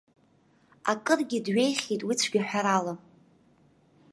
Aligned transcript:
Акыргьы 0.91 1.39
дҩеихьеит 1.45 2.01
уи 2.07 2.13
цәгьаҳәарала. 2.19 2.93